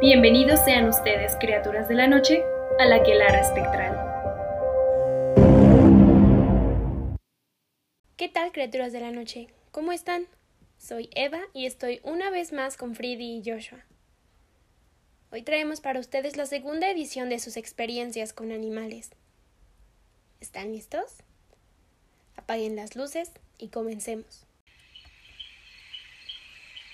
[0.00, 2.44] Bienvenidos sean ustedes, criaturas de la noche,
[2.78, 3.96] a la quelara espectral.
[8.16, 9.48] ¿Qué tal, criaturas de la noche?
[9.72, 10.28] ¿Cómo están?
[10.76, 13.80] Soy Eva y estoy una vez más con Freddy y Joshua.
[15.32, 19.10] Hoy traemos para ustedes la segunda edición de sus experiencias con animales.
[20.40, 21.24] ¿Están listos?
[22.36, 24.46] Apaguen las luces y comencemos.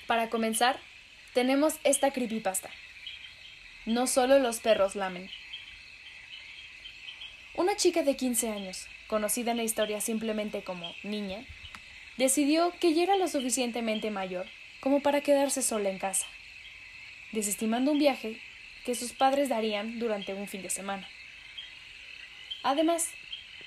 [0.06, 0.78] Para comenzar,
[1.34, 2.70] tenemos esta creepypasta.
[3.87, 5.30] No solo los perros lamen.
[7.55, 11.45] Una chica de 15 años, conocida en la historia simplemente como niña,
[12.16, 14.47] decidió que ya era lo suficientemente mayor
[14.80, 16.27] como para quedarse sola en casa,
[17.33, 18.41] desestimando un viaje
[18.87, 21.06] que sus padres darían durante un fin de semana.
[22.62, 23.11] Además,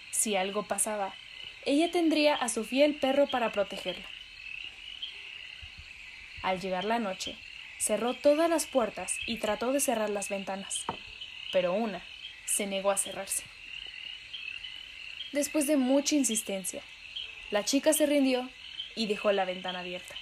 [0.10, 1.14] si algo pasaba,
[1.66, 4.06] ella tendría a su fiel perro para protegerla.
[6.42, 7.36] Al llegar la noche,
[7.78, 10.86] cerró todas las puertas y trató de cerrar las ventanas,
[11.52, 12.02] pero una
[12.46, 13.44] se negó a cerrarse.
[15.32, 16.82] Después de mucha insistencia,
[17.52, 18.50] la chica se rindió
[18.96, 20.16] y dejó la ventana abierta.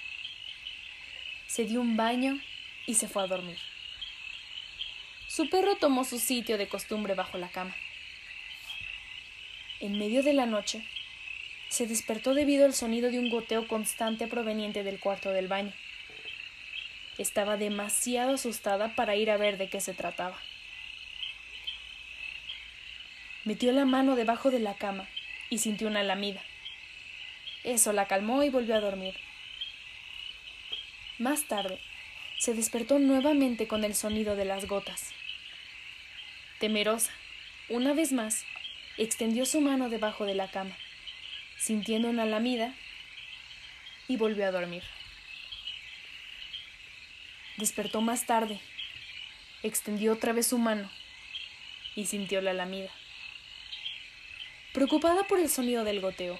[1.46, 2.40] Se dio un baño
[2.86, 3.58] y se fue a dormir.
[5.28, 7.74] Su perro tomó su sitio de costumbre bajo la cama.
[9.80, 10.86] En medio de la noche,
[11.68, 15.72] se despertó debido al sonido de un goteo constante proveniente del cuarto del baño.
[17.18, 20.38] Estaba demasiado asustada para ir a ver de qué se trataba.
[23.44, 25.08] Metió la mano debajo de la cama
[25.50, 26.42] y sintió una lamida.
[27.64, 29.14] Eso la calmó y volvió a dormir.
[31.18, 31.80] Más tarde,
[32.38, 35.12] se despertó nuevamente con el sonido de las gotas.
[36.58, 37.12] Temerosa,
[37.68, 38.44] una vez más,
[38.98, 40.76] extendió su mano debajo de la cama,
[41.58, 42.74] sintiendo una lamida,
[44.08, 44.82] y volvió a dormir.
[47.56, 48.60] Despertó más tarde,
[49.62, 50.90] extendió otra vez su mano
[51.94, 52.90] y sintió la lamida.
[54.74, 56.38] Preocupada por el sonido del goteo,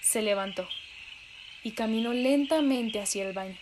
[0.00, 0.68] se levantó
[1.62, 3.56] y caminó lentamente hacia el baño.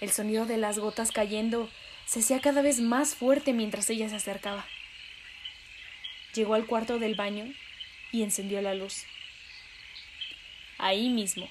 [0.00, 1.68] El sonido de las gotas cayendo
[2.06, 4.66] se hacía cada vez más fuerte mientras ella se acercaba.
[6.34, 7.52] Llegó al cuarto del baño
[8.12, 9.04] y encendió la luz.
[10.78, 11.50] Ahí mismo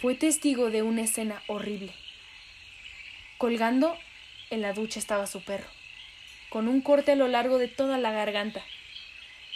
[0.00, 1.92] fue testigo de una escena horrible.
[3.38, 3.98] Colgando
[4.50, 5.68] en la ducha estaba su perro,
[6.50, 8.62] con un corte a lo largo de toda la garganta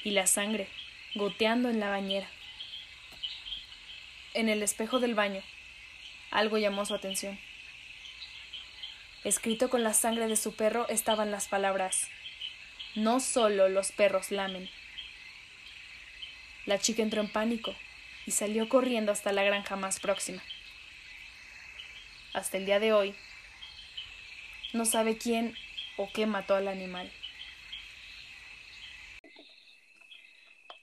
[0.02, 0.68] y la sangre
[1.14, 2.28] goteando en la bañera.
[4.34, 5.42] En el espejo del baño,
[6.30, 7.38] algo llamó su atención.
[9.24, 12.08] Escrito con la sangre de su perro estaban las palabras
[12.94, 14.70] No solo los perros lamen.
[16.66, 17.74] La chica entró en pánico
[18.26, 20.42] y salió corriendo hasta la granja más próxima.
[22.32, 23.14] Hasta el día de hoy,
[24.72, 25.54] no sabe quién
[25.96, 27.10] o qué mató al animal.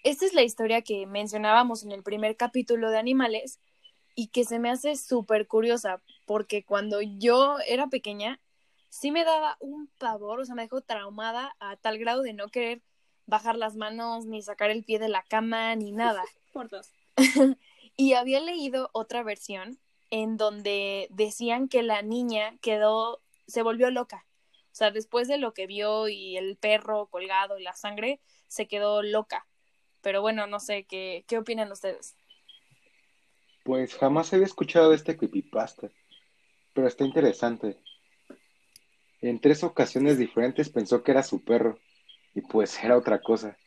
[0.04, 3.60] Esta es la historia que mencionábamos en el primer capítulo de Animales
[4.14, 8.40] y que se me hace súper curiosa porque cuando yo era pequeña
[8.90, 12.48] sí me daba un pavor, o sea, me dejó traumada a tal grado de no
[12.48, 12.82] querer
[13.26, 16.24] bajar las manos, ni sacar el pie de la cama, ni nada.
[16.54, 16.92] Por dos.
[17.98, 19.80] y había leído otra versión
[20.12, 24.26] en donde decían que la niña quedó se volvió loca.
[24.52, 28.68] O sea, después de lo que vio y el perro colgado y la sangre, se
[28.68, 29.48] quedó loca.
[30.02, 32.16] Pero bueno, no sé, ¿qué, qué opinan ustedes?
[33.64, 35.90] Pues jamás había escuchado de este creepypasta,
[36.74, 37.80] pero está interesante.
[39.22, 41.80] En tres ocasiones diferentes pensó que era su perro,
[42.36, 43.58] y pues era otra cosa.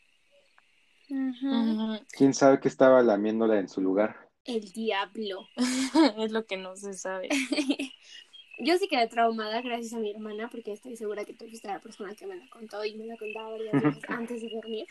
[2.12, 4.28] ¿Quién sabe que estaba lamiéndola en su lugar?
[4.44, 5.48] El diablo.
[6.18, 7.28] es lo que no se sabe.
[8.58, 11.80] Yo sí quedé traumada gracias a mi hermana, porque estoy segura que tú fuiste la
[11.80, 14.86] persona que me la contó y me la contaba varias veces antes de dormir.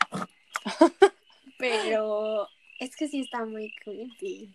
[1.58, 2.48] Pero
[2.78, 4.54] es que sí está muy creepy.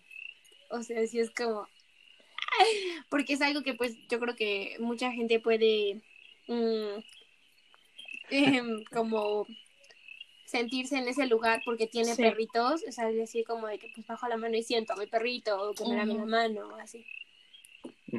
[0.70, 1.68] O sea, sí es como...
[3.08, 6.00] Porque es algo que pues yo creo que mucha gente puede
[6.46, 6.98] mm,
[8.30, 9.46] em, como
[10.44, 14.28] sentirse en ese lugar porque tiene perritos, o sea, decir como de que pues bajo
[14.28, 17.04] la mano y siento a mi perrito o que me la mano, así.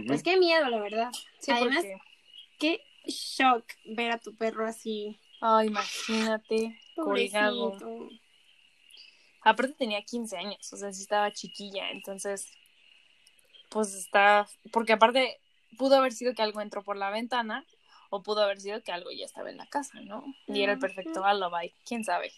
[0.08, 1.12] Pues qué miedo, la verdad.
[1.48, 1.86] Además,
[2.60, 5.20] qué shock ver a tu perro así.
[5.42, 7.78] Ay, imagínate, colgado.
[9.42, 12.52] Aparte tenía 15 años, o sea, sí estaba chiquilla, entonces,
[13.70, 15.40] pues está, porque aparte
[15.78, 17.64] pudo haber sido que algo entró por la ventana
[18.10, 20.24] o pudo haber sido que algo ya estaba en la casa, ¿no?
[20.48, 22.32] Y era el perfecto alibi, quién sabe.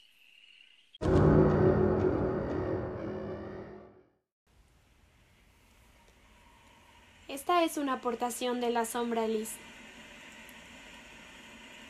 [7.28, 9.50] Esta es una aportación de la sombra Liz.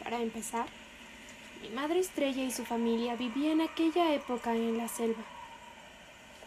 [0.03, 0.65] Para empezar,
[1.61, 5.23] mi madre Estrella y su familia vivían en aquella época en la selva.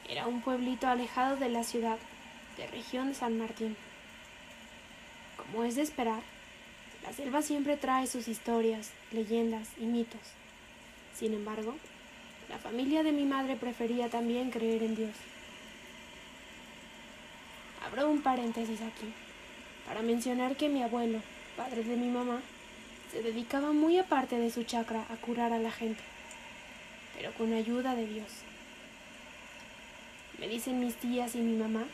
[0.08, 1.98] Era un pueblito alejado de la ciudad,
[2.56, 3.76] de región de San Martín.
[5.36, 6.22] Como es de esperar,
[7.04, 10.20] la selva siempre trae sus historias, leyendas y mitos.
[11.14, 11.76] Sin embargo,
[12.48, 15.14] la familia de mi madre prefería también creer en Dios.
[17.86, 19.12] Abro un paréntesis aquí
[19.86, 21.20] para mencionar que mi abuelo,
[21.56, 22.40] padre de mi mamá,
[23.10, 26.02] se dedicaba muy aparte de su chakra a curar a la gente,
[27.16, 28.28] pero con ayuda de Dios.
[30.38, 31.84] Me dicen mis tías y mi mamá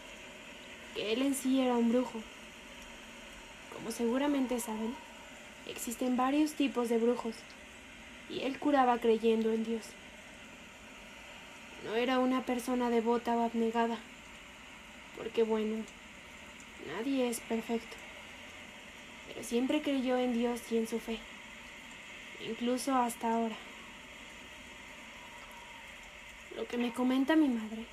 [0.95, 2.21] que él en sí era un brujo.
[3.73, 4.95] Como seguramente saben,
[5.67, 7.35] existen varios tipos de brujos
[8.29, 9.85] y él curaba creyendo en Dios.
[11.85, 13.99] No era una persona devota o abnegada,
[15.17, 15.85] porque bueno,
[16.97, 17.97] nadie es perfecto
[19.27, 21.19] pero siempre creyó en Dios y en su fe,
[22.49, 23.57] incluso hasta ahora.
[26.57, 27.85] Lo que me comenta mi madre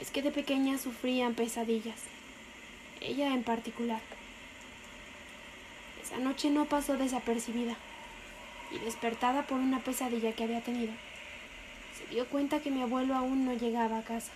[0.00, 1.98] es que de pequeña sufrían pesadillas,
[3.00, 4.00] ella en particular.
[6.02, 7.76] Esa noche no pasó desapercibida
[8.72, 10.92] y despertada por una pesadilla que había tenido,
[11.98, 14.32] se dio cuenta que mi abuelo aún no llegaba a casa.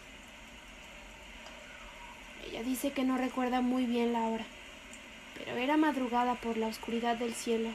[2.50, 4.44] Ella dice que no recuerda muy bien la hora
[5.44, 7.70] pero era madrugada por la oscuridad del cielo.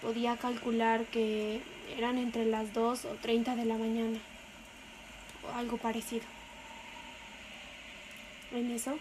[0.00, 1.60] Podía calcular que
[1.96, 4.18] eran entre las dos o treinta de la mañana,
[5.46, 6.24] o algo parecido.
[8.52, 8.98] En eso,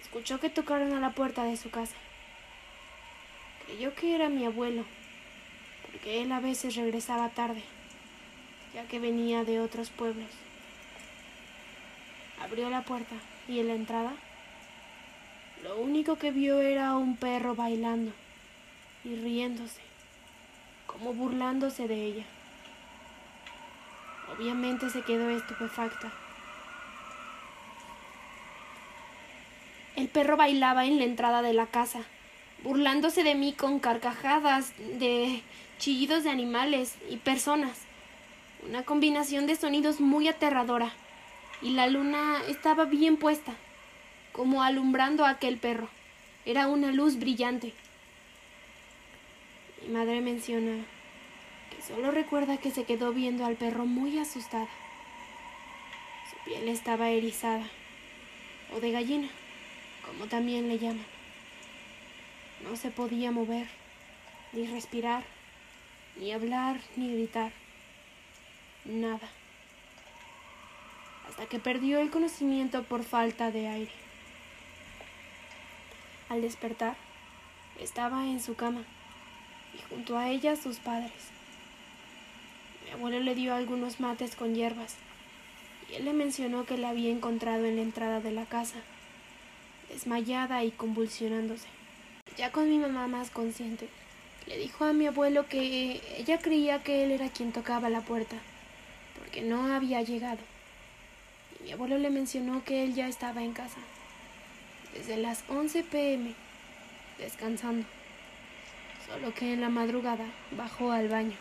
[0.00, 1.96] escuchó que tocaron a la puerta de su casa.
[3.66, 4.84] Creyó que era mi abuelo,
[5.90, 7.62] porque él a veces regresaba tarde,
[8.72, 10.28] ya que venía de otros pueblos.
[12.44, 13.14] Abrió la puerta
[13.48, 14.12] y en la entrada
[15.62, 18.12] lo único que vio era un perro bailando
[19.02, 19.80] y riéndose,
[20.86, 22.24] como burlándose de ella.
[24.36, 26.12] Obviamente se quedó estupefacta.
[29.96, 32.02] El perro bailaba en la entrada de la casa,
[32.62, 35.40] burlándose de mí con carcajadas, de
[35.78, 37.78] chillidos de animales y personas.
[38.68, 40.92] Una combinación de sonidos muy aterradora.
[41.64, 43.54] Y la luna estaba bien puesta
[44.32, 45.88] como alumbrando a aquel perro.
[46.44, 47.72] Era una luz brillante.
[49.80, 50.84] Mi madre menciona
[51.70, 54.68] que solo recuerda que se quedó viendo al perro muy asustada.
[56.28, 57.66] Su piel estaba erizada,
[58.74, 59.28] o de gallina,
[60.04, 61.06] como también le llaman.
[62.62, 63.68] No se podía mover,
[64.52, 65.24] ni respirar,
[66.16, 67.52] ni hablar, ni gritar.
[68.84, 69.30] Nada.
[71.28, 73.92] Hasta que perdió el conocimiento por falta de aire.
[76.28, 76.96] Al despertar,
[77.80, 78.82] estaba en su cama
[79.74, 81.12] y junto a ella sus padres.
[82.84, 84.96] Mi abuelo le dio algunos mates con hierbas
[85.90, 88.78] y él le mencionó que la había encontrado en la entrada de la casa,
[89.88, 91.66] desmayada y convulsionándose.
[92.36, 93.88] Ya con mi mamá más consciente,
[94.46, 98.36] le dijo a mi abuelo que ella creía que él era quien tocaba la puerta,
[99.18, 100.40] porque no había llegado.
[101.64, 103.80] Mi abuelo le mencionó que él ya estaba en casa
[104.94, 106.34] desde las 11 pm,
[107.18, 107.86] descansando,
[109.06, 111.36] solo que en la madrugada bajó al baño.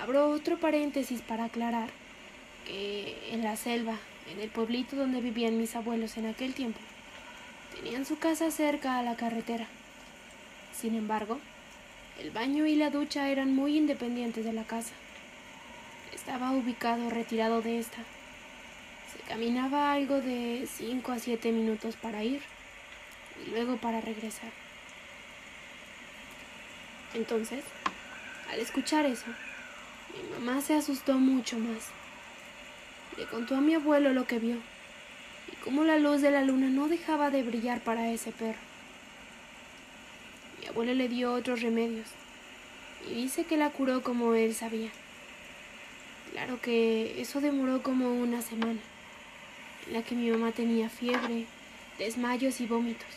[0.00, 1.90] Abro otro paréntesis para aclarar
[2.66, 3.96] que en la selva,
[4.32, 6.80] en el pueblito donde vivían mis abuelos en aquel tiempo,
[7.76, 9.66] tenían su casa cerca a la carretera.
[10.74, 11.38] Sin embargo,
[12.18, 14.94] el baño y la ducha eran muy independientes de la casa.
[16.14, 18.02] Estaba ubicado retirado de esta
[19.30, 22.42] Caminaba algo de 5 a 7 minutos para ir
[23.46, 24.50] y luego para regresar.
[27.14, 27.62] Entonces,
[28.50, 29.26] al escuchar eso,
[30.16, 31.90] mi mamá se asustó mucho más.
[33.16, 34.56] Le contó a mi abuelo lo que vio
[35.52, 38.58] y cómo la luz de la luna no dejaba de brillar para ese perro.
[40.60, 42.08] Mi abuelo le dio otros remedios
[43.08, 44.90] y dice que la curó como él sabía.
[46.30, 48.78] Claro que eso demoró como una semana
[49.86, 51.46] en la que mi mamá tenía fiebre,
[51.98, 53.08] desmayos y vómitos,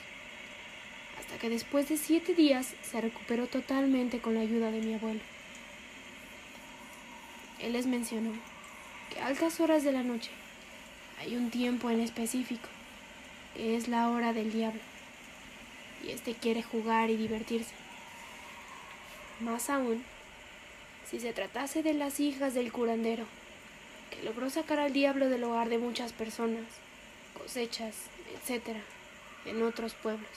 [1.20, 5.22] hasta que después de siete días se recuperó totalmente con la ayuda de mi abuelo.
[7.60, 8.32] Él les mencionó
[9.14, 10.32] que a altas horas de la noche
[11.20, 12.68] hay un tiempo en específico,
[13.54, 14.82] que es la hora del diablo,
[16.04, 17.76] y éste quiere jugar y divertirse.
[19.40, 20.04] Más aún,
[21.14, 23.26] si se tratase de las hijas del curandero,
[24.10, 26.64] que logró sacar al diablo del hogar de muchas personas,
[27.38, 27.94] cosechas,
[28.34, 28.78] etc.,
[29.46, 30.28] en otros pueblos.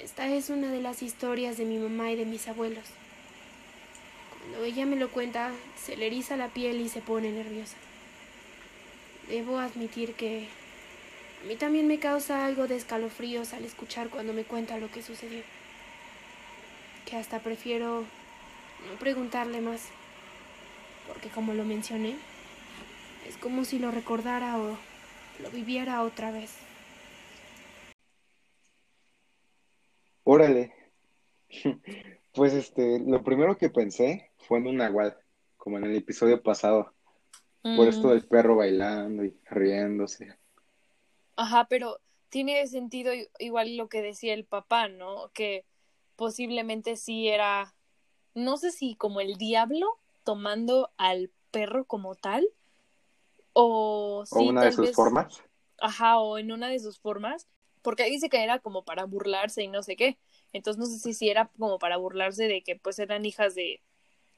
[0.00, 2.84] esta es una de las historias de mi mamá y de mis abuelos.
[4.38, 5.50] Cuando ella me lo cuenta,
[5.82, 7.76] se le eriza la piel y se pone nerviosa.
[9.30, 10.48] Debo admitir que
[11.42, 15.02] a mí también me causa algo de escalofríos al escuchar cuando me cuenta lo que
[15.02, 15.40] sucedió.
[17.06, 18.00] Que hasta prefiero
[18.88, 19.88] no preguntarle más.
[21.08, 22.16] Porque como lo mencioné,
[23.28, 24.78] es como si lo recordara o
[25.40, 26.58] lo viviera otra vez.
[30.24, 30.72] Órale.
[32.34, 35.16] Pues este, lo primero que pensé fue en un nahual,
[35.56, 36.92] como en el episodio pasado.
[37.72, 40.36] Por esto Mm, del perro bailando y riéndose.
[41.36, 45.30] Ajá, pero tiene sentido igual lo que decía el papá, ¿no?
[45.32, 45.64] Que
[46.16, 47.74] posiblemente sí era,
[48.34, 52.46] no sé si como el diablo tomando al perro como tal,
[53.52, 55.42] o O sí, una de sus vez, formas.
[55.80, 57.46] ajá, o en una de sus formas,
[57.82, 60.18] porque dice que era como para burlarse y no sé qué.
[60.52, 63.80] Entonces no sé si, si era como para burlarse de que pues eran hijas de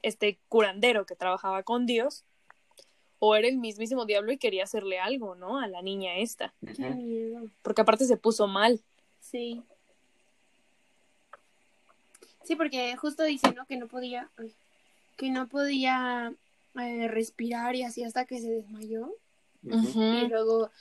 [0.03, 2.25] este curandero que trabajaba con Dios,
[3.19, 5.59] o era el mismísimo diablo y quería hacerle algo, ¿no?
[5.59, 6.53] A la niña esta.
[6.75, 7.49] Qué miedo.
[7.63, 8.81] Porque aparte se puso mal.
[9.19, 9.63] Sí.
[12.47, 13.65] Sí, porque justo dice, ¿no?
[13.65, 14.53] Que no podía, ay,
[15.17, 16.31] que no podía
[16.79, 19.13] eh, respirar y así hasta que se desmayó.
[19.63, 20.71] Y luego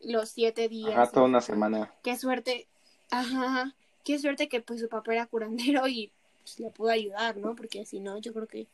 [0.00, 0.90] los siete días.
[0.90, 1.94] Ajá, toda una semana.
[2.02, 2.66] Qué suerte.
[3.12, 3.72] Ajá.
[4.02, 6.10] Qué suerte que pues su papá era curandero y
[6.42, 7.54] pues, le pudo ayudar, ¿no?
[7.54, 8.66] Porque si no, yo creo que.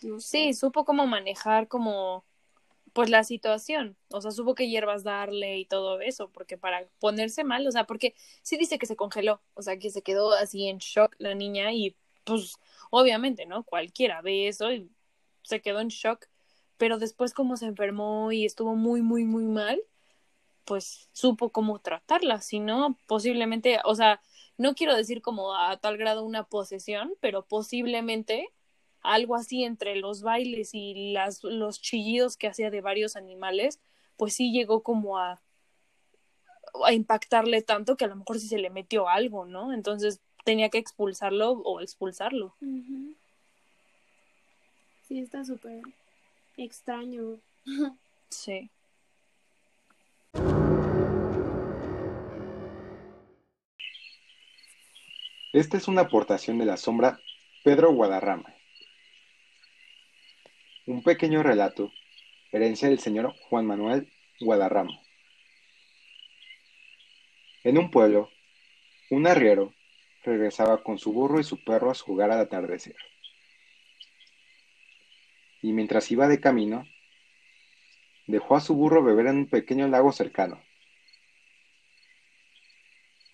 [0.00, 0.46] No sé.
[0.46, 2.24] Sí, supo cómo manejar como
[2.96, 7.44] pues la situación, o sea, supo qué hierbas darle y todo eso, porque para ponerse
[7.44, 10.66] mal, o sea, porque sí dice que se congeló, o sea, que se quedó así
[10.66, 12.54] en shock la niña y pues
[12.88, 13.64] obviamente, ¿no?
[13.64, 14.90] Cualquiera ve eso y
[15.42, 16.24] se quedó en shock,
[16.78, 19.78] pero después como se enfermó y estuvo muy, muy, muy mal,
[20.64, 24.22] pues supo cómo tratarla, si no, posiblemente, o sea,
[24.56, 28.54] no quiero decir como a tal grado una posesión, pero posiblemente
[29.06, 33.80] algo así entre los bailes y las, los chillidos que hacía de varios animales,
[34.16, 35.40] pues sí llegó como a,
[36.84, 39.72] a impactarle tanto que a lo mejor sí se le metió algo, ¿no?
[39.72, 42.54] Entonces tenía que expulsarlo o expulsarlo.
[45.08, 45.82] Sí, está súper
[46.56, 47.38] extraño.
[48.28, 48.68] Sí.
[55.52, 57.20] Esta es una aportación de la sombra
[57.62, 58.55] Pedro Guadarrama.
[60.86, 61.90] Un pequeño relato,
[62.52, 65.00] herencia del señor Juan Manuel Guadarrama.
[67.64, 68.30] En un pueblo,
[69.10, 69.74] un arriero
[70.22, 72.94] regresaba con su burro y su perro a jugar al atardecer.
[75.60, 76.86] Y mientras iba de camino,
[78.28, 80.62] dejó a su burro beber en un pequeño lago cercano.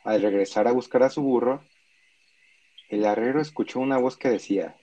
[0.05, 1.63] Al regresar a buscar a su burro,
[2.89, 4.79] el arriero escuchó una voz que decía,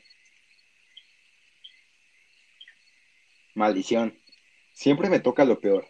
[3.56, 4.18] Maldición,
[4.74, 5.88] siempre me toca lo peor.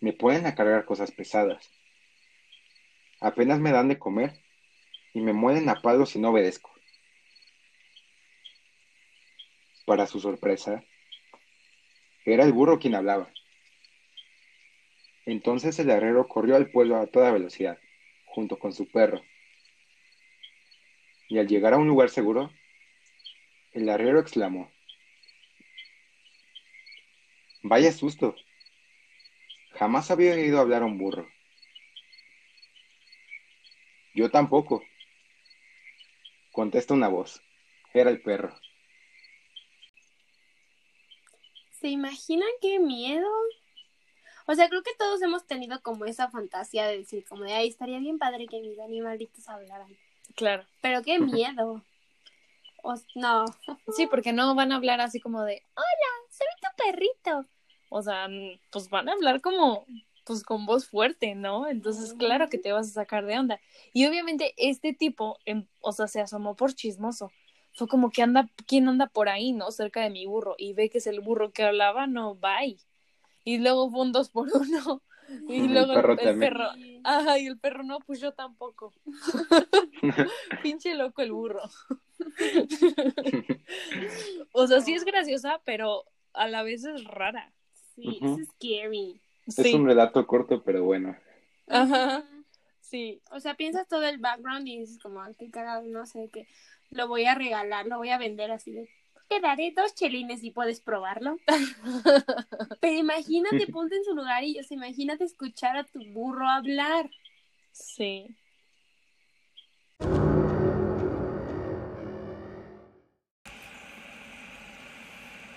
[0.00, 1.70] Me ponen a cargar cosas pesadas.
[3.20, 4.40] Apenas me dan de comer
[5.12, 6.70] y me muelen a palos si no obedezco.
[9.86, 10.84] Para su sorpresa,
[12.24, 13.32] era el burro quien hablaba.
[15.24, 17.78] Entonces el arriero corrió al pueblo a toda velocidad,
[18.26, 19.22] junto con su perro.
[21.28, 22.50] Y al llegar a un lugar seguro,
[23.72, 24.70] el arriero exclamó,
[27.62, 28.34] Vaya susto.
[29.72, 31.28] Jamás había oído hablar a un burro.
[34.14, 34.82] Yo tampoco.
[36.52, 37.40] Contesta una voz.
[37.94, 38.54] Era el perro.
[41.80, 43.28] ¿Se imaginan qué miedo?
[44.46, 47.68] O sea, creo que todos hemos tenido como esa fantasía de decir, como de, ay,
[47.68, 49.96] estaría bien padre que mis animalitos hablaran.
[50.34, 50.64] Claro.
[50.80, 51.84] Pero qué miedo.
[52.88, 53.44] O, no.
[53.94, 57.46] Sí, porque no van a hablar así como de, hola, soy tu perrito.
[57.90, 58.28] O sea,
[58.70, 59.84] pues van a hablar como,
[60.24, 61.68] pues con voz fuerte, ¿no?
[61.68, 63.60] Entonces, claro que te vas a sacar de onda.
[63.92, 67.30] Y obviamente este tipo, em, o sea, se asomó por chismoso.
[67.74, 69.70] Fue como que anda, ¿quién anda por ahí, no?
[69.70, 70.54] Cerca de mi burro.
[70.56, 72.78] Y ve que es el burro que hablaba, no, bye.
[73.44, 75.02] Y luego fue un dos por uno.
[75.48, 76.64] Y El luego perro el, perro,
[77.04, 78.92] ajá, y el perro no, pues yo tampoco.
[80.62, 81.62] Pinche loco el burro.
[84.52, 87.52] O sea, sí es graciosa, pero a la vez es rara.
[87.94, 89.20] Sí, es scary.
[89.46, 89.74] Es Sí.
[89.74, 91.16] un relato corto, pero bueno.
[91.68, 92.24] Ajá.
[92.80, 93.20] Sí.
[93.30, 96.46] O sea, piensas todo el background y dices como, "Ay, qué cagado, no sé, que
[96.90, 98.88] lo voy a regalar, lo voy a vender así de,
[99.28, 101.38] te daré dos chelines y puedes probarlo.
[102.80, 107.10] Pero imagínate, ponte en su lugar y, o sea, imagínate escuchar a tu burro hablar.
[107.72, 108.34] Sí.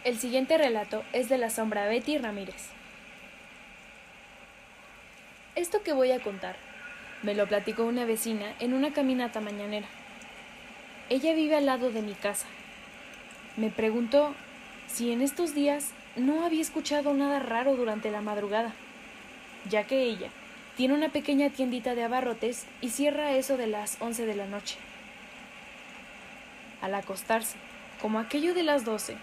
[0.03, 2.69] El siguiente relato es de la sombra Betty Ramírez.
[5.55, 6.55] Esto que voy a contar
[7.23, 9.87] me lo platicó una vecina en una caminata mañanera.
[11.09, 12.47] Ella vive al lado de mi casa.
[13.57, 14.33] Me preguntó
[14.87, 18.73] si en estos días no había escuchado nada raro durante la madrugada,
[19.69, 20.29] ya que ella
[20.77, 24.77] tiene una pequeña tiendita de abarrotes y cierra eso de las once de la noche.
[26.81, 27.57] Al acostarse,
[28.01, 29.17] como aquello de las doce,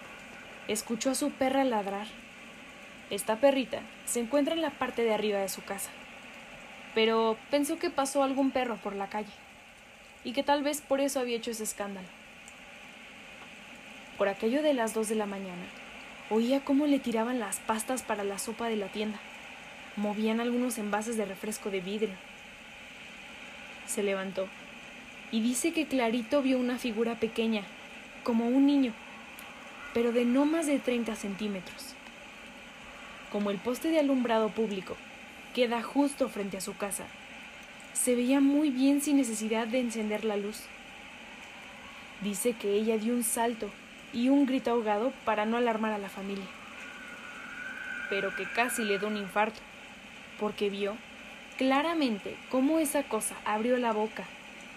[0.68, 2.06] escuchó a su perra ladrar.
[3.10, 5.90] Esta perrita se encuentra en la parte de arriba de su casa,
[6.94, 9.32] pero pensó que pasó algún perro por la calle
[10.22, 12.17] y que tal vez por eso había hecho ese escándalo.
[14.18, 15.62] Por aquello de las dos de la mañana,
[16.28, 19.20] oía cómo le tiraban las pastas para la sopa de la tienda.
[19.94, 22.14] Movían algunos envases de refresco de vidrio.
[23.86, 24.48] Se levantó
[25.30, 27.62] y dice que clarito vio una figura pequeña,
[28.24, 28.92] como un niño,
[29.94, 31.94] pero de no más de 30 centímetros.
[33.30, 34.96] Como el poste de alumbrado público
[35.54, 37.04] queda justo frente a su casa,
[37.92, 40.62] se veía muy bien sin necesidad de encender la luz.
[42.20, 43.70] Dice que ella dio un salto
[44.12, 46.46] y un grito ahogado para no alarmar a la familia,
[48.08, 49.60] pero que casi le dio un infarto,
[50.38, 50.96] porque vio
[51.56, 54.24] claramente cómo esa cosa abrió la boca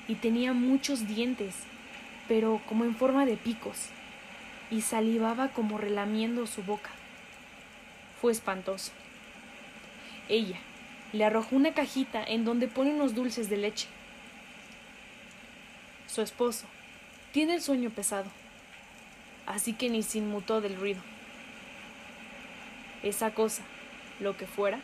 [0.08, 1.56] y tenía muchos dientes,
[2.28, 3.90] pero como en forma de picos,
[4.70, 6.90] y salivaba como relamiendo su boca.
[8.20, 8.92] Fue espantoso.
[10.30, 10.58] Ella
[11.12, 13.88] le arrojó una cajita en donde pone unos dulces de leche.
[16.08, 16.66] Su esposo
[17.34, 18.30] tiene el sueño pesado,
[19.52, 21.02] así que ni se inmutó del ruido.
[23.04, 23.64] Esa cosa,
[24.20, 24.80] lo que fuera,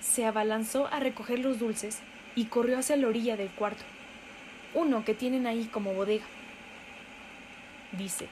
[0.00, 1.98] se abalanzó a recoger los dulces
[2.34, 3.82] y corrió hacia la orilla del cuarto,
[4.74, 6.24] uno que tienen ahí como bodega.
[7.92, 8.28] Dice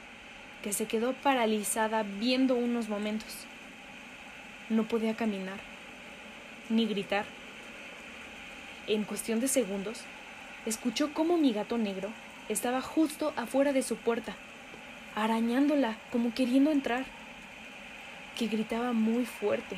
[0.62, 3.28] que se quedó paralizada viendo unos momentos.
[4.70, 5.58] No podía caminar,
[6.68, 7.24] ni gritar.
[8.86, 10.00] En cuestión de segundos,
[10.66, 12.10] escuchó cómo mi gato negro
[12.48, 14.34] estaba justo afuera de su puerta,
[15.24, 17.04] arañándola como queriendo entrar,
[18.36, 19.76] que gritaba muy fuerte,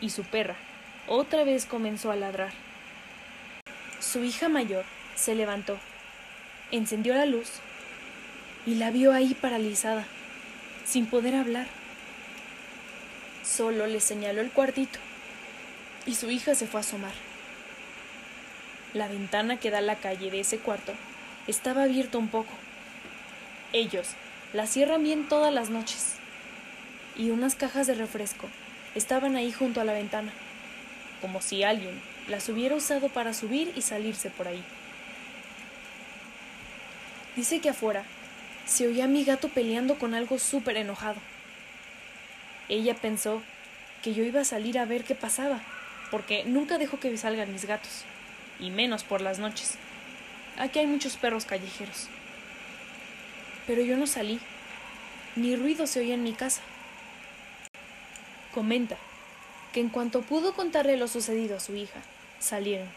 [0.00, 0.56] y su perra
[1.06, 2.52] otra vez comenzó a ladrar.
[3.98, 5.78] Su hija mayor se levantó,
[6.70, 7.50] encendió la luz
[8.64, 10.06] y la vio ahí paralizada,
[10.84, 11.66] sin poder hablar.
[13.44, 14.98] Solo le señaló el cuartito
[16.06, 17.12] y su hija se fue a asomar.
[18.94, 20.94] La ventana que da a la calle de ese cuarto
[21.46, 22.52] estaba abierta un poco.
[23.72, 24.16] Ellos
[24.52, 26.14] la cierran bien todas las noches
[27.16, 28.48] y unas cajas de refresco
[28.94, 30.32] estaban ahí junto a la ventana,
[31.20, 34.62] como si alguien las hubiera usado para subir y salirse por ahí.
[37.36, 38.04] Dice que afuera
[38.66, 41.20] se oía a mi gato peleando con algo súper enojado.
[42.68, 43.42] Ella pensó
[44.02, 45.60] que yo iba a salir a ver qué pasaba,
[46.10, 48.04] porque nunca dejo que salgan mis gatos,
[48.58, 49.76] y menos por las noches.
[50.58, 52.08] Aquí hay muchos perros callejeros.
[53.70, 54.40] Pero yo no salí,
[55.36, 56.60] ni ruido se oía en mi casa.
[58.52, 58.96] Comenta
[59.72, 62.00] que en cuanto pudo contarle lo sucedido a su hija,
[62.40, 62.88] salieron.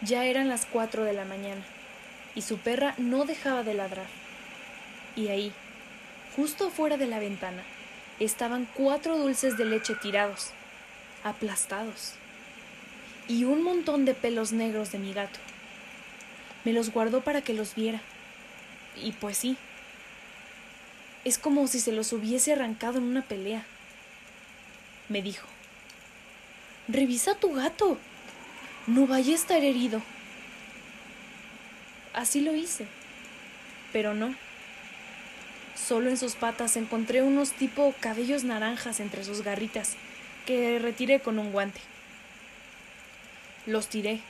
[0.00, 1.60] Ya eran las cuatro de la mañana,
[2.34, 4.06] y su perra no dejaba de ladrar.
[5.16, 5.52] Y ahí,
[6.34, 7.62] justo afuera de la ventana,
[8.20, 10.52] estaban cuatro dulces de leche tirados,
[11.24, 12.14] aplastados,
[13.28, 15.40] y un montón de pelos negros de mi gato.
[16.64, 18.00] Me los guardó para que los viera.
[18.96, 19.56] Y pues sí,
[21.24, 23.64] es como si se los hubiese arrancado en una pelea.
[25.08, 25.46] Me dijo,
[26.88, 27.98] revisa tu gato,
[28.86, 30.02] no vaya a estar herido.
[32.12, 32.86] Así lo hice,
[33.92, 34.34] pero no.
[35.74, 39.96] Solo en sus patas encontré unos tipo cabellos naranjas entre sus garritas,
[40.46, 41.80] que retiré con un guante.
[43.66, 44.20] Los tiré,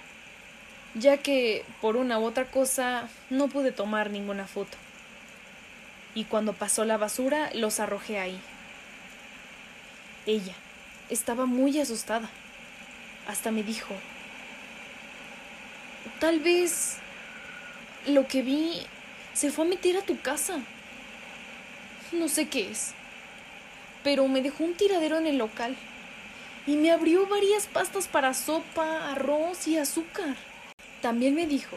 [0.95, 4.77] ya que por una u otra cosa no pude tomar ninguna foto.
[6.15, 8.39] Y cuando pasó la basura los arrojé ahí.
[10.27, 10.55] Ella
[11.09, 12.29] estaba muy asustada.
[13.27, 13.95] Hasta me dijo,
[16.19, 16.99] tal vez
[18.07, 18.83] lo que vi
[19.33, 20.59] se fue a meter a tu casa.
[22.13, 22.93] No sé qué es.
[24.05, 25.77] Pero me dejó un tiradero en el local.
[26.67, 30.37] Y me abrió varias pastas para sopa, arroz y azúcar.
[31.03, 31.77] También me dijo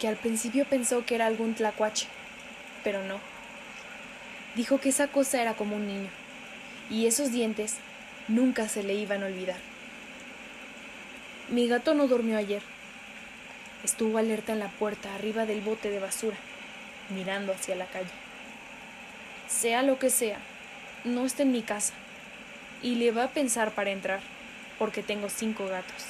[0.00, 2.06] que al principio pensó que era algún tlacuache,
[2.82, 3.20] pero no.
[4.54, 6.08] Dijo que esa cosa era como un niño,
[6.88, 7.74] y esos dientes
[8.28, 9.58] nunca se le iban a olvidar.
[11.50, 12.62] Mi gato no durmió ayer.
[13.84, 16.36] estuvo alerta en la puerta arriba del bote de basura,
[17.10, 18.10] mirando hacia la calle.
[19.48, 20.38] Sea lo que sea,
[21.04, 21.92] no está en mi casa
[22.82, 24.20] y le va a pensar para entrar,
[24.78, 26.06] porque tengo cinco gatos.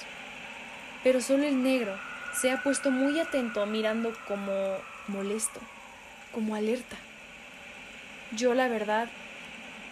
[1.02, 1.98] Pero solo el negro
[2.40, 4.52] se ha puesto muy atento mirando como
[5.08, 5.60] molesto,
[6.32, 6.96] como alerta.
[8.32, 9.08] Yo la verdad,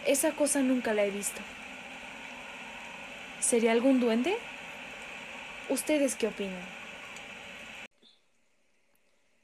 [0.07, 1.41] esa cosa nunca la he visto.
[3.41, 4.37] ¿Sería algún duende?
[5.69, 6.63] ¿Ustedes qué opinan?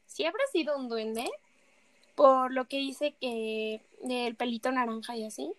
[0.06, 1.30] Si habrá sido un duende,
[2.14, 5.50] por lo que dice que del pelito naranja y así.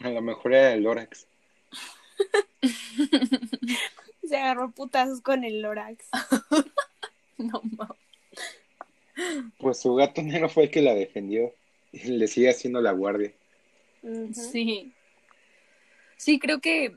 [0.00, 1.26] A lo mejor era el Lorax.
[4.32, 6.08] Se agarró putazos con el Lorax.
[7.36, 7.96] No mames.
[9.58, 11.52] Pues su gato negro fue el que la defendió
[11.92, 13.30] y le sigue haciendo la guardia.
[14.32, 14.94] Sí.
[16.16, 16.96] Sí, creo que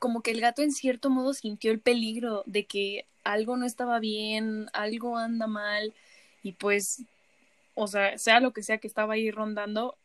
[0.00, 4.00] como que el gato en cierto modo sintió el peligro de que algo no estaba
[4.00, 5.94] bien, algo anda mal
[6.42, 7.04] y pues,
[7.74, 9.96] o sea, sea lo que sea que estaba ahí rondando,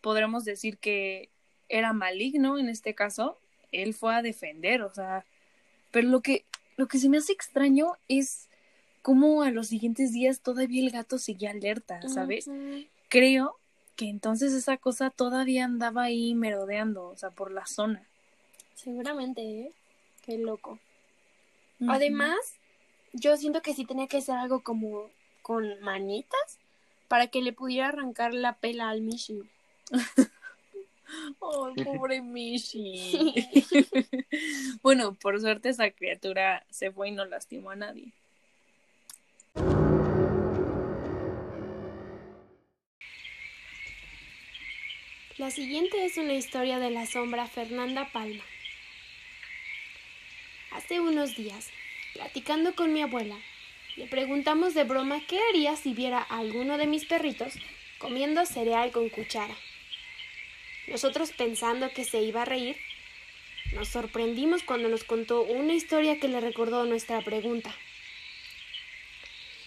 [0.00, 1.28] podremos decir que
[1.68, 3.38] era maligno en este caso,
[3.70, 5.26] él fue a defender, o sea,
[5.94, 6.44] pero lo que
[6.76, 8.48] lo que se me hace extraño es
[9.00, 12.50] cómo a los siguientes días todavía el gato seguía alerta, ¿sabes?
[13.08, 13.56] Creo
[13.94, 18.02] que entonces esa cosa todavía andaba ahí merodeando, o sea, por la zona.
[18.74, 19.72] Seguramente, ¿eh?
[20.26, 20.80] Qué loco.
[21.86, 22.38] Además,
[23.12, 25.10] yo siento que sí tenía que ser algo como
[25.42, 26.58] con manitas
[27.06, 29.44] para que le pudiera arrancar la pela al Mishi.
[31.38, 33.34] Oh, pobre Mishi.
[34.82, 38.12] bueno, por suerte esa criatura se fue y no lastimó a nadie.
[45.36, 48.44] La siguiente es una historia de la sombra Fernanda Palma.
[50.70, 51.70] Hace unos días,
[52.14, 53.36] platicando con mi abuela,
[53.96, 57.54] le preguntamos de broma qué haría si viera a alguno de mis perritos
[57.98, 59.56] comiendo cereal con cuchara.
[60.86, 62.76] Nosotros pensando que se iba a reír,
[63.72, 67.74] nos sorprendimos cuando nos contó una historia que le recordó nuestra pregunta.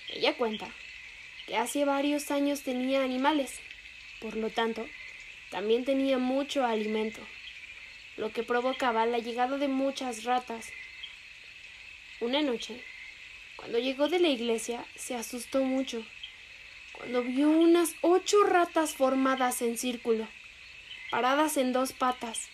[0.10, 0.74] Ella cuenta
[1.48, 3.60] que hace varios años tenía animales,
[4.22, 4.88] por lo tanto,
[5.50, 7.22] también tenía mucho alimento,
[8.16, 10.72] lo que provocaba la llegada de muchas ratas.
[12.20, 12.84] Una noche,
[13.56, 16.06] cuando llegó de la iglesia, se asustó mucho,
[16.94, 20.28] cuando vio unas ocho ratas formadas en círculo,
[21.10, 22.50] paradas en dos patas,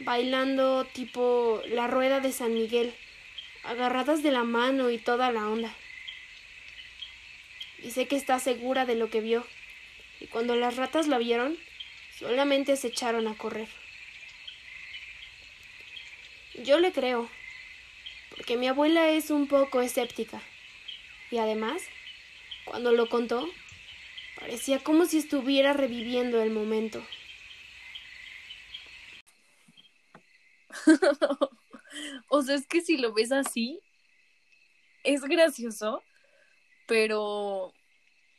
[0.00, 2.94] bailando tipo la rueda de San Miguel,
[3.64, 5.74] agarradas de la mano y toda la onda.
[7.82, 9.46] Dice que está segura de lo que vio,
[10.20, 11.56] y cuando las ratas la vieron,
[12.18, 13.68] solamente se echaron a correr.
[16.64, 17.28] Yo le creo,
[18.30, 20.42] porque mi abuela es un poco escéptica,
[21.30, 21.82] y además,
[22.64, 23.48] cuando lo contó,
[24.38, 27.04] parecía como si estuviera reviviendo el momento.
[32.28, 33.80] o sea, es que si lo ves así,
[35.04, 36.02] es gracioso,
[36.86, 37.72] pero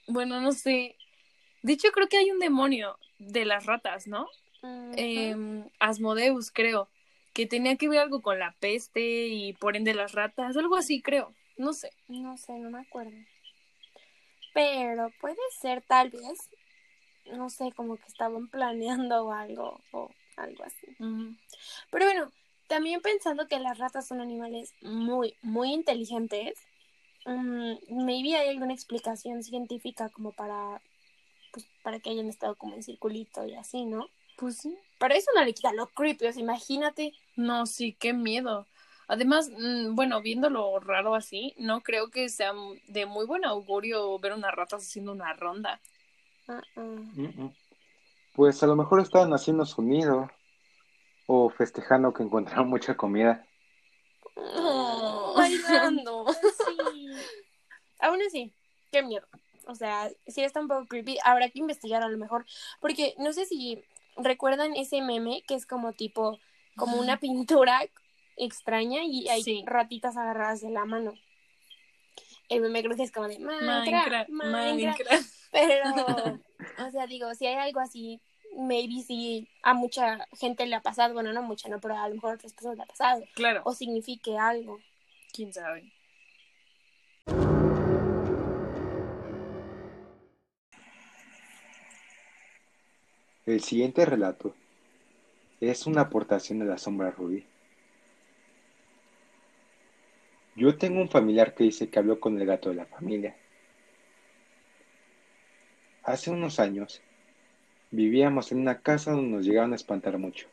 [0.08, 0.96] bueno, no sé.
[1.62, 4.28] De hecho, creo que hay un demonio de las ratas, ¿no?
[4.62, 6.90] Em, Asmodeus, creo,
[7.34, 11.02] que tenía que ver algo con la peste y por ende las ratas, algo así,
[11.02, 11.34] creo.
[11.58, 11.92] No sé.
[12.08, 13.18] No sé, no me acuerdo.
[14.54, 16.50] Pero puede ser tal vez,
[17.26, 20.10] no sé, como que estaban planeando algo o
[20.44, 20.88] algo así.
[21.92, 22.32] Pero bueno,
[22.68, 26.54] también pensando que las ratas son animales muy, muy inteligentes,
[27.26, 27.74] mm,
[28.06, 30.82] maybe hay alguna explicación científica como para,
[31.52, 34.08] pues, para que hayan estado como en circulito y así, ¿no?
[34.38, 34.78] Pues sí.
[35.00, 37.14] Pero eso no le quita lo creepy, o sea, imagínate.
[37.36, 38.68] No, sí, qué miedo.
[39.08, 42.54] Además, mm, bueno, viéndolo raro así, no creo que sea
[42.88, 45.82] de muy buen augurio ver unas ratas haciendo una ronda.
[46.48, 46.62] Ah.
[48.40, 50.32] Pues a lo mejor estaban haciendo su nido
[51.28, 53.46] o festejando que encontraron mucha comida.
[54.34, 55.34] Oh.
[55.36, 56.26] bailando.
[56.32, 57.12] sí.
[58.00, 58.54] Aún así,
[58.94, 59.28] qué miedo.
[59.68, 61.18] O sea, sí está un poco creepy.
[61.26, 62.46] Habrá que investigar a lo mejor.
[62.80, 63.84] Porque no sé si
[64.16, 66.40] recuerdan ese meme que es como tipo,
[66.78, 67.82] como una pintura
[68.38, 69.66] extraña y hay Sí.
[69.68, 71.12] ratitas agarradas de la mano.
[72.48, 75.00] El meme creo que es como de Minecraft, Minecraft, Minecraft.
[75.02, 75.30] Minecraft.
[75.52, 76.40] Pero,
[76.88, 78.22] o sea, digo, si hay algo así,
[78.58, 81.14] maybe sí a mucha gente le ha pasado.
[81.14, 83.24] Bueno, no mucha, no, pero a lo mejor a otras personas le ha pasado.
[83.36, 84.80] Claro, O signifique algo.
[85.34, 85.92] quién sabe.
[93.46, 94.56] El siguiente relato
[95.60, 97.46] es una aportación de la sombra rubí.
[100.56, 103.36] Yo tengo un familiar que dice que habló con el gato de la familia.
[106.04, 107.02] Hace unos años
[107.92, 110.48] vivíamos en una casa donde nos llegaban a espantar mucho.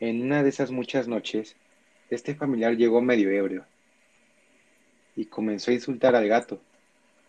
[0.00, 1.56] En una de esas muchas noches,
[2.10, 3.64] este familiar llegó medio ebrio
[5.16, 6.60] y comenzó a insultar al gato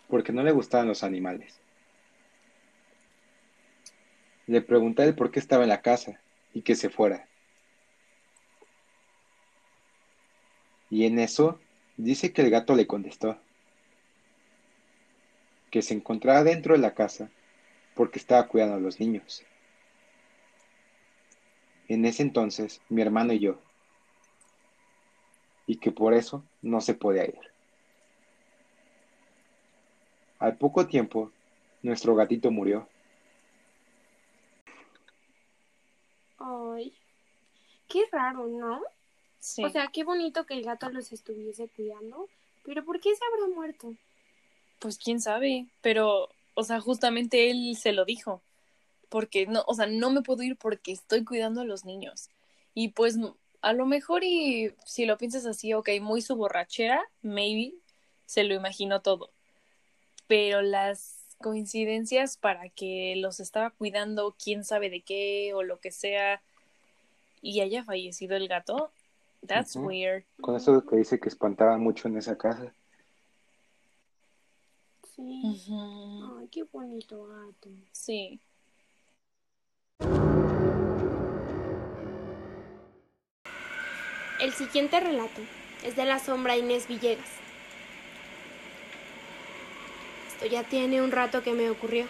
[0.09, 1.59] porque no le gustaban los animales.
[4.47, 6.19] Le pregunté el por qué estaba en la casa
[6.53, 7.27] y que se fuera.
[10.89, 11.59] Y en eso
[11.97, 13.39] dice que el gato le contestó
[15.75, 17.29] que se encontraba dentro de la casa
[17.95, 19.43] porque estaba cuidando a los niños.
[21.89, 23.59] En ese entonces, mi hermano y yo,
[25.67, 27.37] y que por eso no se podía ir.
[30.39, 31.33] Al poco tiempo,
[31.83, 32.87] nuestro gatito murió.
[36.37, 36.93] Ay,
[37.89, 38.81] qué raro, ¿no?
[39.39, 39.61] Sí.
[39.61, 42.29] O sea, qué bonito que el gato los estuviese cuidando,
[42.63, 43.93] pero ¿por qué se habrá muerto?
[44.85, 48.43] Pues quién sabe, pero, o sea, justamente él se lo dijo,
[49.09, 52.29] porque no, o sea, no me puedo ir porque estoy cuidando a los niños.
[52.75, 53.17] Y pues
[53.61, 57.73] a lo mejor y si lo piensas así, ok, muy su borrachera, maybe
[58.27, 59.31] se lo imaginó todo.
[60.27, 65.89] Pero las coincidencias para que los estaba cuidando, quién sabe de qué o lo que
[65.89, 66.43] sea,
[67.41, 68.91] y haya fallecido el gato,
[69.47, 70.25] that's weird.
[70.41, 72.71] Con eso que dice que espantaba mucho en esa casa.
[75.15, 75.41] Sí.
[76.37, 77.69] Ay, qué bonito gato.
[77.93, 78.41] Sí.
[84.41, 85.41] El siguiente relato
[85.85, 87.29] es de la sombra Inés Villegas.
[90.27, 92.07] Esto ya tiene un rato que me ocurrió.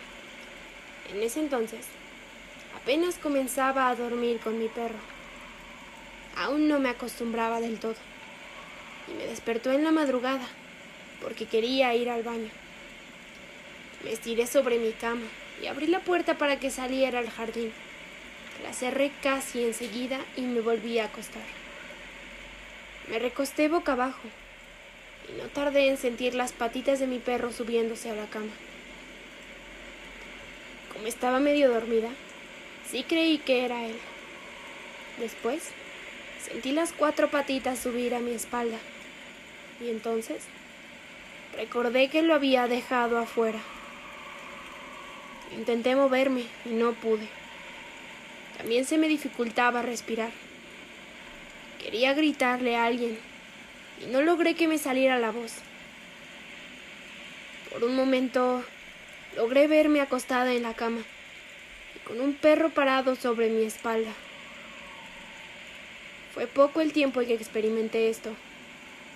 [1.13, 1.86] En ese entonces,
[2.76, 4.98] apenas comenzaba a dormir con mi perro.
[6.38, 7.96] Aún no me acostumbraba del todo.
[9.08, 10.48] Y me despertó en la madrugada
[11.22, 12.50] porque quería ir al baño.
[14.04, 15.26] Me estiré sobre mi cama
[15.62, 17.72] y abrí la puerta para que saliera al jardín.
[18.64, 21.44] La cerré casi enseguida y me volví a acostar.
[23.10, 24.28] Me recosté boca abajo
[25.30, 28.52] y no tardé en sentir las patitas de mi perro subiéndose a la cama.
[30.94, 32.10] Como estaba medio dormida,
[32.90, 33.98] sí creí que era él.
[35.20, 35.70] Después,
[36.42, 38.78] sentí las cuatro patitas subir a mi espalda
[39.82, 40.44] y entonces
[41.56, 43.60] recordé que lo había dejado afuera.
[45.54, 47.28] Intenté moverme y no pude.
[48.58, 50.32] También se me dificultaba respirar.
[51.82, 53.18] Quería gritarle a alguien
[54.02, 55.54] y no logré que me saliera la voz.
[57.72, 58.64] Por un momento
[59.36, 61.02] logré verme acostada en la cama
[61.96, 64.12] y con un perro parado sobre mi espalda.
[66.34, 68.34] Fue poco el tiempo que experimenté esto.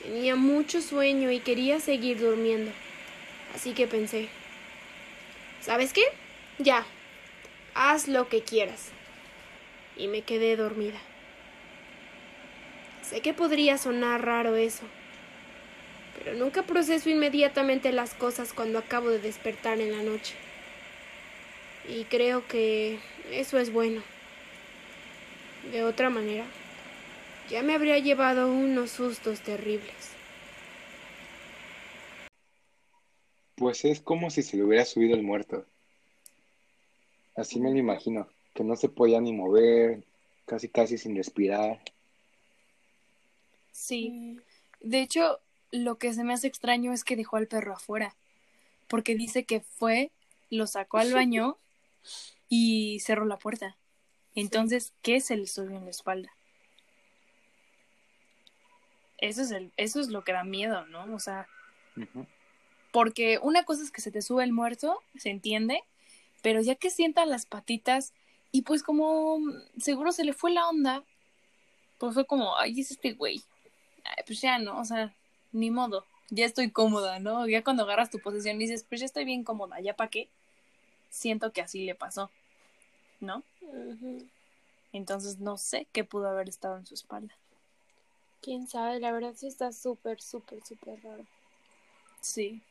[0.03, 2.71] Tenía mucho sueño y quería seguir durmiendo.
[3.55, 4.29] Así que pensé,
[5.61, 6.03] ¿sabes qué?
[6.57, 6.85] Ya,
[7.73, 8.89] haz lo que quieras.
[9.97, 10.99] Y me quedé dormida.
[13.01, 14.83] Sé que podría sonar raro eso,
[16.17, 20.35] pero nunca proceso inmediatamente las cosas cuando acabo de despertar en la noche.
[21.87, 22.99] Y creo que
[23.31, 24.03] eso es bueno.
[25.71, 26.45] De otra manera,
[27.49, 30.18] ya me habría llevado unos sustos terribles.
[33.59, 35.65] Pues es como si se le hubiera subido el muerto.
[37.35, 40.01] Así me lo imagino, que no se podía ni mover,
[40.45, 41.81] casi casi sin respirar.
[43.73, 44.39] Sí.
[44.79, 45.39] De hecho,
[45.71, 48.15] lo que se me hace extraño es que dejó al perro afuera,
[48.87, 50.09] porque dice que fue,
[50.49, 51.57] lo sacó al baño
[52.47, 53.75] y cerró la puerta.
[54.35, 56.31] Entonces, ¿qué se le subió en la espalda?
[59.17, 61.13] Eso es, el, eso es lo que da miedo, ¿no?
[61.13, 61.45] O sea.
[62.91, 65.83] Porque una cosa es que se te sube el muerto, se entiende,
[66.41, 68.13] pero ya que sientan las patitas
[68.51, 69.39] y pues como
[69.77, 71.03] seguro se le fue la onda,
[71.97, 73.43] pues fue como, ay, es este güey.
[74.03, 75.13] Ay, pues ya no, o sea,
[75.51, 77.47] ni modo, ya estoy cómoda, ¿no?
[77.47, 80.29] Ya cuando agarras tu posición dices, pues ya estoy bien cómoda, ¿ya para qué?
[81.09, 82.31] Siento que así le pasó,
[83.19, 83.43] ¿no?
[84.93, 87.35] Entonces no sé qué pudo haber estado en su espalda.
[88.41, 91.25] Quién sabe, la verdad sí está súper, súper, súper raro.
[92.21, 92.61] Sí.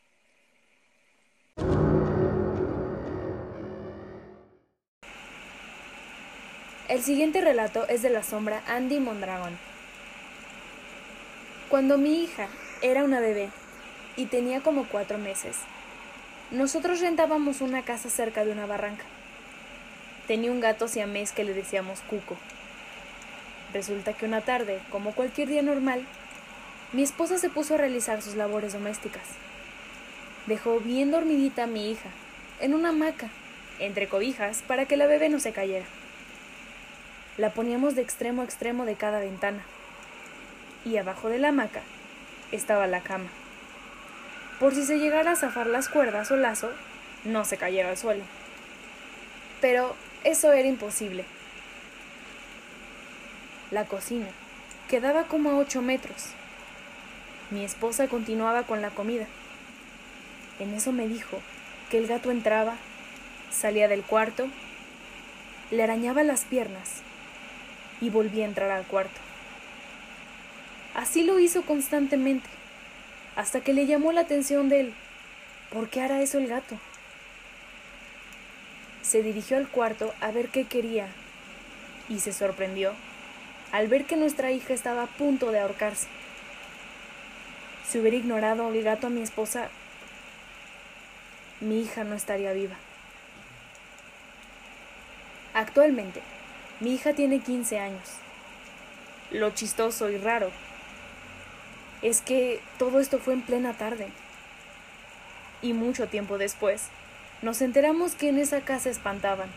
[6.88, 9.58] El siguiente relato es de la sombra Andy Mondragón.
[11.68, 12.48] Cuando mi hija
[12.80, 13.50] era una bebé
[14.16, 15.58] y tenía como cuatro meses,
[16.50, 19.04] nosotros rentábamos una casa cerca de una barranca.
[20.26, 22.38] Tenía un gato siamés que le decíamos Cuco.
[23.74, 26.06] Resulta que una tarde, como cualquier día normal,
[26.94, 29.28] mi esposa se puso a realizar sus labores domésticas.
[30.46, 32.08] Dejó bien dormidita a mi hija,
[32.60, 33.28] en una hamaca,
[33.78, 35.84] entre cobijas, para que la bebé no se cayera.
[37.38, 39.62] La poníamos de extremo a extremo de cada ventana.
[40.84, 41.82] Y abajo de la hamaca
[42.50, 43.28] estaba la cama.
[44.58, 46.68] Por si se llegara a zafar las cuerdas o lazo,
[47.24, 48.24] no se cayera al suelo.
[49.60, 51.24] Pero eso era imposible.
[53.70, 54.26] La cocina
[54.88, 56.30] quedaba como a ocho metros.
[57.52, 59.26] Mi esposa continuaba con la comida.
[60.58, 61.38] En eso me dijo
[61.88, 62.74] que el gato entraba,
[63.52, 64.48] salía del cuarto,
[65.70, 67.02] le arañaba las piernas
[68.00, 69.20] y volvía a entrar al cuarto.
[70.94, 72.48] Así lo hizo constantemente,
[73.36, 74.94] hasta que le llamó la atención de él.
[75.70, 76.76] ¿Por qué hará eso el gato?
[79.02, 81.08] Se dirigió al cuarto a ver qué quería
[82.08, 82.94] y se sorprendió
[83.72, 86.08] al ver que nuestra hija estaba a punto de ahorcarse.
[87.86, 89.68] Si hubiera ignorado el gato a mi esposa,
[91.60, 92.76] mi hija no estaría viva.
[95.54, 96.22] Actualmente,
[96.80, 98.08] mi hija tiene 15 años.
[99.30, 100.50] Lo chistoso y raro
[102.02, 104.08] es que todo esto fue en plena tarde.
[105.60, 106.88] Y mucho tiempo después,
[107.42, 109.48] nos enteramos que en esa casa espantaban.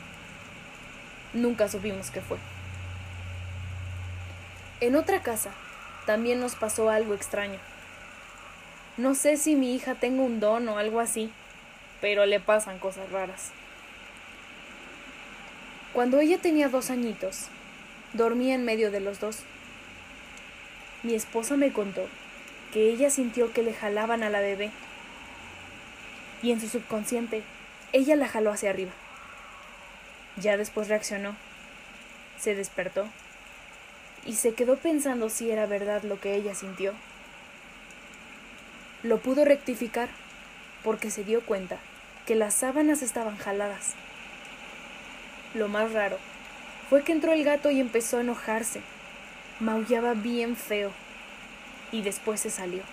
[1.34, 2.38] Nunca supimos qué fue.
[4.80, 5.52] En otra casa
[6.08, 7.60] también nos pasó algo extraño.
[8.98, 11.32] No sé si mi hija tenga un don o algo así,
[12.02, 13.52] pero le pasan cosas raras.
[15.94, 17.48] Cuando ella tenía dos añitos,
[18.14, 19.40] dormía en medio de los dos.
[21.04, 22.08] Mi esposa me contó
[22.72, 24.72] que ella sintió que le jalaban a la bebé
[26.42, 27.44] y en su subconsciente
[27.92, 28.92] ella la jaló hacia arriba.
[30.38, 31.36] Ya después reaccionó,
[32.40, 33.06] se despertó
[34.26, 36.94] y se quedó pensando si era verdad lo que ella sintió.
[39.04, 40.08] Lo pudo rectificar
[40.86, 41.80] porque se dio cuenta
[42.26, 43.96] que las sábanas estaban jaladas.
[45.54, 46.18] Lo más raro
[46.90, 48.82] fue que entró el gato y empezó a enojarse.
[49.60, 50.92] Maullaba bien feo
[51.92, 52.84] y después se salió.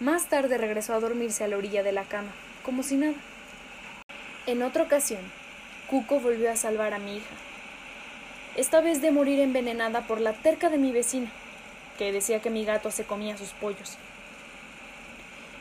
[0.00, 2.30] Más tarde regresó a dormirse a la orilla de la cama
[2.62, 3.14] como si nada.
[4.46, 5.20] En otra ocasión,
[5.88, 7.34] Cuco volvió a salvar a mi hija,
[8.56, 11.30] esta vez de morir envenenada por la terca de mi vecina,
[11.98, 13.96] que decía que mi gato se comía sus pollos.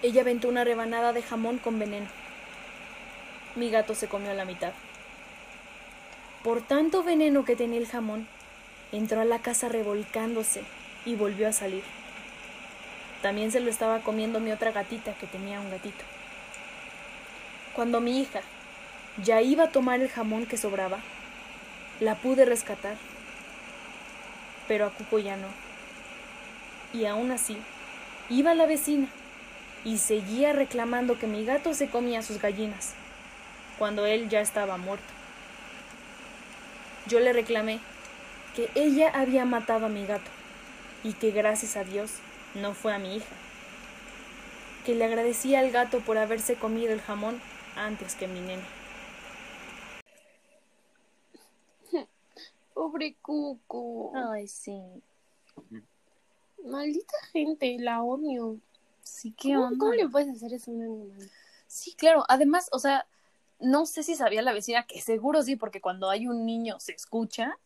[0.01, 2.07] Ella aventó una rebanada de jamón con veneno.
[3.55, 4.71] Mi gato se comió la mitad.
[6.43, 8.25] Por tanto veneno que tenía el jamón,
[8.93, 10.63] entró a la casa revolcándose
[11.05, 11.83] y volvió a salir.
[13.21, 16.05] También se lo estaba comiendo mi otra gatita que tenía un gatito.
[17.75, 18.39] Cuando mi hija
[19.21, 20.99] ya iba a tomar el jamón que sobraba,
[21.99, 22.95] la pude rescatar,
[24.69, 25.47] pero a Cuco ya no.
[26.93, 27.57] Y aún así,
[28.29, 29.07] iba la vecina
[29.83, 32.93] y seguía reclamando que mi gato se comía sus gallinas,
[33.77, 35.18] cuando él ya estaba muerto.
[37.09, 37.79] Yo le reclamé
[38.55, 40.29] que ella había matado a mi gato
[41.03, 42.11] y que gracias a Dios
[42.53, 43.35] no fue a mi hija,
[44.85, 47.41] que le agradecía al gato por haberse comido el jamón
[47.75, 48.63] antes que mi nena.
[52.75, 54.13] Pobre Cuco.
[54.31, 54.79] Ay, sí.
[56.63, 58.57] Maldita gente, la odio.
[59.01, 59.77] Sí, qué ¿Cómo, onda.
[59.79, 61.31] cómo le puedes hacer eso a un animal?
[61.67, 62.23] Sí, claro.
[62.29, 63.05] Además, o sea,
[63.59, 66.93] no sé si sabía la vecina, que seguro sí, porque cuando hay un niño se
[66.93, 67.57] escucha.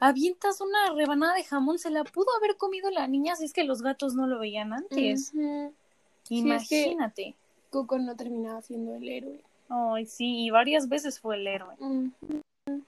[0.00, 3.64] Avientas una rebanada de jamón, se la pudo haber comido la niña si es que
[3.64, 5.32] los gatos no lo veían antes.
[5.34, 5.74] Ujú.
[6.22, 7.36] Sí, es que- Imagínate.
[7.70, 9.44] Cuco no terminaba siendo el héroe.
[9.68, 11.74] Ay, sí, y varias veces fue el héroe.